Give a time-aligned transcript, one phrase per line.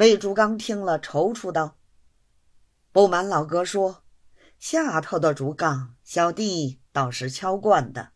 [0.00, 1.76] 魏竹刚听了，踌躇道
[2.90, 4.02] ：“不瞒老哥说，
[4.58, 8.12] 下头的竹杠，小弟倒是敲惯的。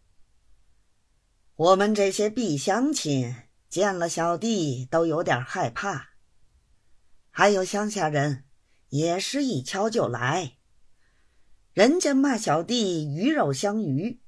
[1.56, 3.36] 我们这些毕乡亲
[3.68, 6.12] 见了小弟都有点害怕，
[7.28, 8.46] 还有乡下人
[8.88, 10.56] 也是一敲就来。
[11.74, 14.22] 人家骂小弟鱼肉相鱼，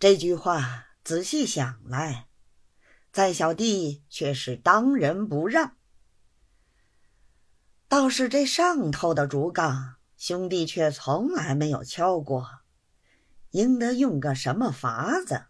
[0.00, 2.26] 这句话仔细想来，
[3.12, 5.76] 在小弟却是当仁不让。”
[7.88, 12.46] 倒是这上头的竹杠，兄弟却从来没有敲过，
[13.52, 15.46] 应得用个什么法子？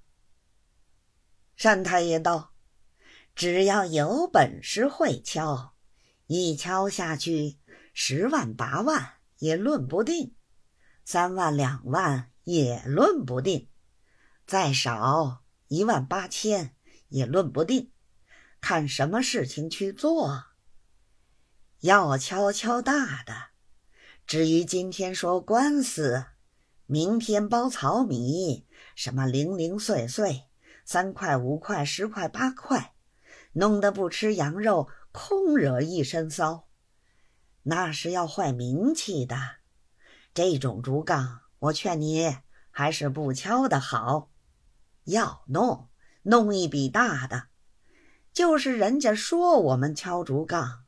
[1.60, 2.52] 单太爷道
[3.34, 5.74] ：“只要有本事会敲，
[6.28, 7.58] 一敲下去，
[7.92, 10.36] 十万八万也论不定，
[11.04, 13.68] 三万两万也论不定，
[14.46, 16.76] 再少一万八千
[17.08, 17.90] 也论不定，
[18.60, 20.44] 看什么事情去做。”
[21.80, 23.32] 要敲敲大的，
[24.26, 26.24] 至于今天说官司，
[26.86, 30.48] 明天包糙米，什么零零碎碎，
[30.84, 32.94] 三块五块十块八块，
[33.52, 36.66] 弄得不吃羊肉，空惹一身骚，
[37.62, 39.36] 那是要坏名气的。
[40.34, 42.38] 这种竹杠，我劝你
[42.72, 44.32] 还是不敲的好。
[45.04, 45.88] 要弄，
[46.22, 47.44] 弄一笔大的，
[48.32, 50.86] 就是人家说我们敲竹杠。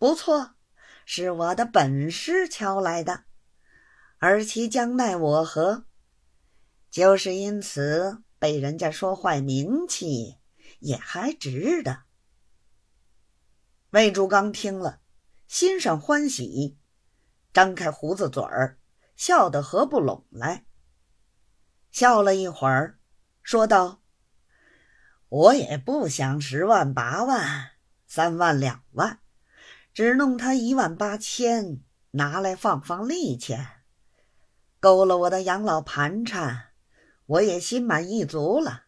[0.00, 0.54] 不错，
[1.04, 3.24] 是我的本事敲来的，
[4.16, 5.84] 而其将奈我何？
[6.90, 10.38] 就是因此被人家说坏名气，
[10.78, 12.04] 也还值得。
[13.90, 15.02] 魏竹刚听了，
[15.46, 16.78] 心上欢喜，
[17.52, 18.78] 张开胡子嘴儿，
[19.16, 20.64] 笑得合不拢来。
[21.90, 22.98] 笑了一会儿，
[23.42, 24.00] 说道
[25.28, 27.72] ：“我也不想十万八万，
[28.06, 29.20] 三万两万。”
[29.92, 33.82] 只弄他一万八千，拿来放放利钱，
[34.78, 36.72] 够了我的养老盘缠，
[37.26, 38.84] 我也心满意足了。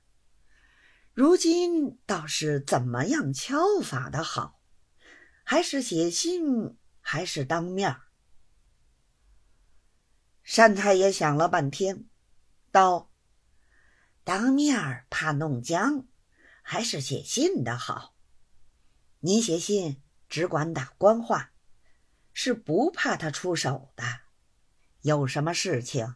[1.13, 4.61] 如今倒是怎么样敲法的好？
[5.43, 7.97] 还是写信，还是当面？
[10.55, 12.07] 单太爷想了半天，
[12.71, 13.11] 道
[14.23, 16.07] ：“当面怕弄僵，
[16.63, 18.15] 还是写信的好。
[19.19, 20.01] 你写信。”
[20.33, 21.53] 只管打官话，
[22.33, 24.03] 是不怕他出手的。
[25.03, 26.15] 有什么事情，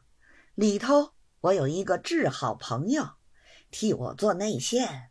[0.54, 3.16] 里头我有一个至好朋友，
[3.70, 5.10] 替我做内线，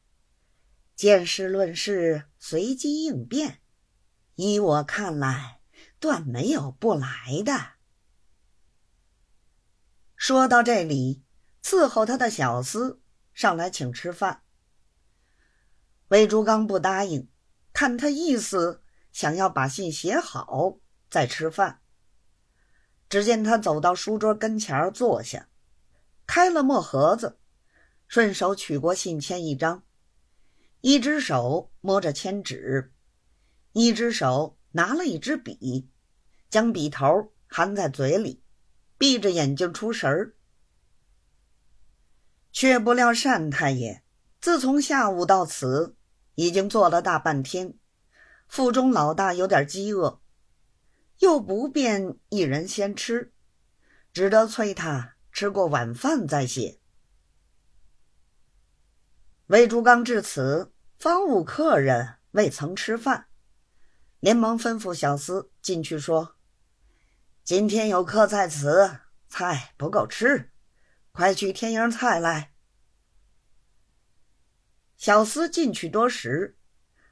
[0.96, 3.62] 见事论事，随机应变。
[4.38, 5.62] 依我看来，
[6.00, 7.74] 断没有不来的。
[10.16, 11.24] 说到这里，
[11.62, 12.98] 伺候他的小厮
[13.36, 14.42] 上来请吃饭。
[16.08, 17.30] 魏竹刚不答应，
[17.72, 18.82] 看他意思。
[19.16, 20.78] 想要把信写好
[21.10, 21.80] 再吃饭。
[23.08, 25.48] 只见他走到书桌跟前坐下，
[26.28, 27.40] 开了墨盒子，
[28.10, 29.84] 顺手取过信签一张，
[30.82, 32.92] 一只手摸着签纸，
[33.72, 35.88] 一只手拿了一支笔，
[36.50, 38.44] 将笔头含在嘴里，
[38.98, 40.36] 闭着眼睛出神儿。
[42.52, 44.04] 却不料单太爷
[44.42, 45.96] 自从下午到此，
[46.36, 47.78] 已经坐了大半天。
[48.48, 50.22] 腹中老大有点饥饿，
[51.20, 53.34] 又不便一人先吃，
[54.14, 56.80] 只得催他吃过晚饭再写。
[59.48, 63.28] 魏竹刚至此方悟客人未曾吃饭，
[64.20, 66.36] 连忙吩咐小厮进去说
[67.44, 70.52] ：“今天有客在此，菜不够吃，
[71.12, 72.54] 快去添样菜来。”
[74.98, 76.58] 小厮进去多时。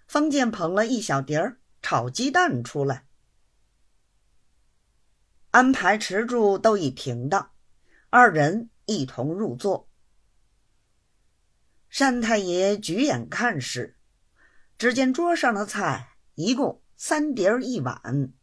[0.08, 3.06] 方见捧了一小碟儿炒鸡蛋出来，
[5.52, 7.52] 安排持住都已停当，
[8.10, 9.90] 二人一同入座。
[11.96, 13.98] 单太爷举眼看时，
[14.78, 18.34] 只见桌上的菜一共三碟儿一碗：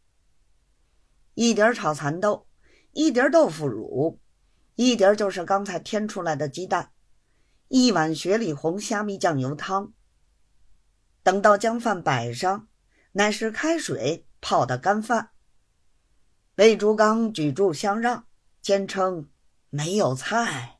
[1.33, 2.47] 一碟儿炒蚕豆，
[2.91, 4.19] 一碟儿豆腐乳，
[4.75, 6.91] 一碟儿就是刚才添出来的鸡蛋，
[7.67, 9.93] 一碗雪里红虾米酱油汤。
[11.23, 12.67] 等到将饭摆上，
[13.13, 15.31] 乃是开水泡的干饭。
[16.55, 18.27] 魏竹刚举箸相让，
[18.61, 19.29] 坚称
[19.69, 20.79] 没有菜。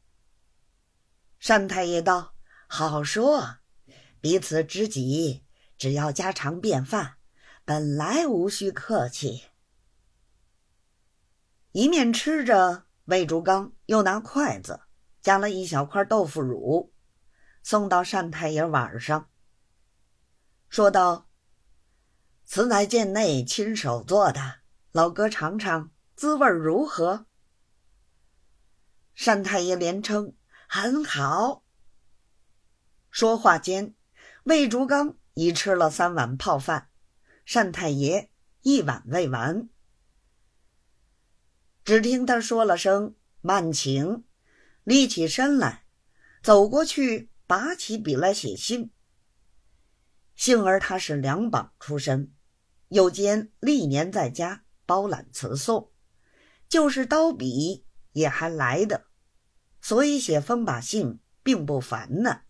[1.39, 2.35] 单太爷道
[2.67, 3.57] ：“好说，
[4.19, 5.43] 彼此知己，
[5.77, 7.15] 只要家常便饭，
[7.65, 9.45] 本来无需客气。”
[11.73, 14.81] 一面吃着，魏竹刚又拿筷子
[15.21, 16.93] 夹了一小块豆腐乳，
[17.63, 19.30] 送到单太爷碗上。
[20.71, 21.27] 说道
[22.47, 24.61] ：“此乃贱内亲手做的，
[24.93, 27.25] 老哥尝尝，滋味如何？”
[29.25, 30.33] 单太爷连称
[30.69, 31.65] 很好。
[33.09, 33.95] 说话间，
[34.43, 36.89] 魏竹刚已吃了三碗泡饭，
[37.51, 38.31] 单太爷
[38.61, 39.67] 一碗未完。
[41.83, 44.23] 只听他说了声“慢请”，
[44.85, 45.83] 立起身来，
[46.41, 48.89] 走过去，拔起笔来写信。
[50.35, 52.33] 幸而他是两榜出身，
[52.87, 55.91] 又兼历年在家包揽词颂，
[56.67, 59.05] 就是刀笔也还来的，
[59.81, 62.41] 所以写封把信并不烦呢。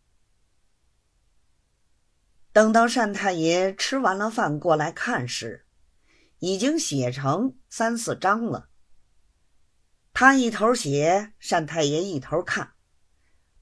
[2.54, 5.66] 等到单太爷吃完了饭过来看时，
[6.40, 8.70] 已经写成三四章了。
[10.14, 12.74] 他一头写，单太爷一头看。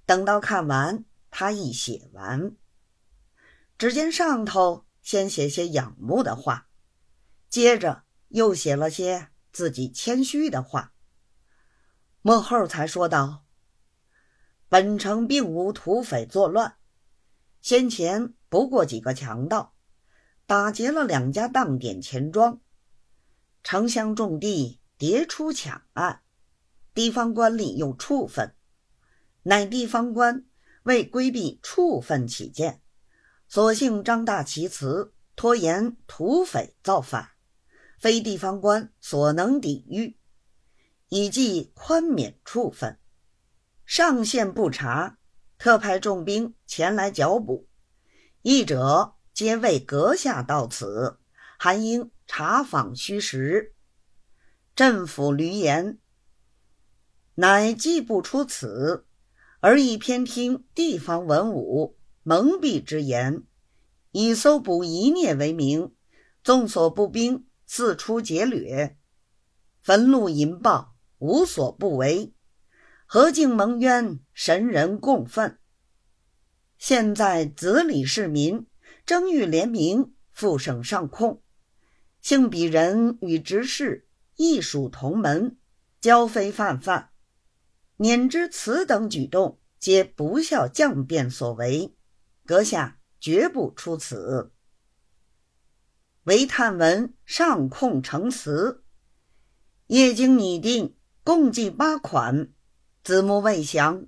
[0.08, 2.56] 等到看完，他一写完，
[3.80, 6.68] 只见上头先写些仰慕的话，
[7.48, 10.94] 接着又写了些自己谦虚的话。
[12.22, 13.46] 末后才说道
[14.68, 16.76] ：“本城并无土匪作乱，
[17.62, 19.74] 先前不过几个强盗，
[20.46, 22.60] 打劫了两家当点钱庄，
[23.64, 26.22] 城乡重地迭出抢案。”
[26.94, 28.54] 地方官吏又处分，
[29.44, 30.46] 乃地方官
[30.84, 32.82] 为规避处分起见，
[33.52, 37.32] 索性张大其词，拖延土匪造反，
[37.98, 40.20] 非地方官所能抵御，
[41.08, 43.00] 以计宽免处分。
[43.88, 45.18] 上县不查，
[45.58, 47.68] 特派重兵前来剿捕，
[48.44, 51.18] 一者皆为阁下到此，
[51.58, 53.74] 还应查访虚实。
[54.76, 55.98] 镇抚闾言。
[57.34, 59.08] 乃既不出此，
[59.60, 63.44] 而亦偏听地方文武蒙蔽之言，
[64.12, 65.94] 以搜捕一孽为名，
[66.44, 68.98] 纵所步兵四出劫掠，
[69.82, 72.34] 焚戮淫暴，无所不为，
[73.06, 74.20] 何竟蒙冤？
[74.34, 75.58] 神人共愤。
[76.78, 78.68] 现在子李市民
[79.06, 81.42] 争欲联名，复省上控，
[82.22, 85.58] 幸彼人与执事亦属同门，
[86.00, 87.10] 交非泛泛。
[87.98, 91.94] 免知此等举动皆不孝将变所为，
[92.50, 94.52] 阁下绝不出此。
[96.24, 98.84] 唯探闻上控成词，
[99.86, 102.52] 业经拟定，共计八款，
[103.04, 104.08] 子目未详。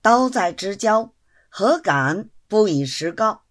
[0.00, 1.14] 刀在之交，
[1.50, 3.44] 何敢不以实告？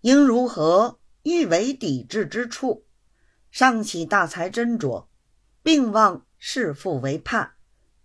[0.00, 2.84] 应如何欲为抵制之处？
[3.52, 5.06] 上启大才斟酌，
[5.62, 7.52] 并望弑父为判。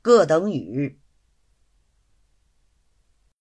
[0.04, 0.99] 各等语。